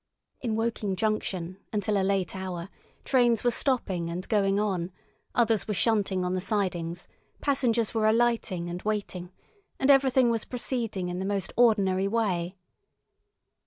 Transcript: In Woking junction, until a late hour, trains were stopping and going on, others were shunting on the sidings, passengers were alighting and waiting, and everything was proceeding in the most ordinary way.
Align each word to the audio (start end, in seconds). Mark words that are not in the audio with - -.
In 0.41 0.55
Woking 0.55 0.95
junction, 0.95 1.57
until 1.71 1.95
a 1.95 2.01
late 2.01 2.35
hour, 2.35 2.69
trains 3.05 3.43
were 3.43 3.51
stopping 3.51 4.09
and 4.09 4.27
going 4.29 4.59
on, 4.59 4.91
others 5.35 5.67
were 5.67 5.75
shunting 5.75 6.25
on 6.25 6.33
the 6.33 6.41
sidings, 6.41 7.07
passengers 7.39 7.93
were 7.93 8.07
alighting 8.07 8.67
and 8.67 8.81
waiting, 8.81 9.31
and 9.79 9.91
everything 9.91 10.31
was 10.31 10.43
proceeding 10.43 11.09
in 11.09 11.19
the 11.19 11.23
most 11.23 11.53
ordinary 11.55 12.07
way. 12.07 12.55